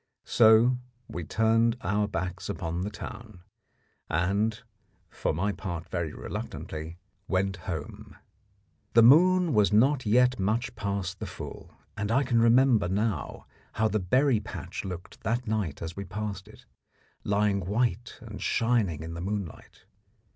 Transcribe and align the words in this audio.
So 0.25 0.79
we 1.07 1.23
turned 1.23 1.77
our 1.81 2.07
backs 2.07 2.49
upon 2.49 2.81
the 2.81 2.89
town, 2.89 3.43
and, 4.09 4.59
for 5.11 5.31
my 5.31 5.51
part 5.51 5.89
very 5.89 6.11
reluctantly, 6.11 6.97
went 7.27 7.57
home. 7.69 8.15
The 8.93 9.03
moon 9.03 9.53
was 9.53 9.71
not 9.71 10.07
yet 10.07 10.39
much 10.39 10.75
past 10.75 11.19
the 11.19 11.27
full, 11.27 11.75
and 11.95 12.09
I 12.11 12.23
can 12.23 12.41
remember 12.41 12.87
now 12.87 13.45
how 13.73 13.87
the 13.87 13.99
berry 13.99 14.39
patch 14.39 14.83
looked 14.83 15.21
that 15.21 15.45
night 15.45 15.83
as 15.83 15.95
we 15.95 16.03
passed 16.03 16.47
it, 16.47 16.65
lying 17.23 17.59
white 17.59 18.17
and 18.21 18.41
shining 18.41 19.03
in 19.03 19.13
the 19.13 19.21
moonlight. 19.21 19.85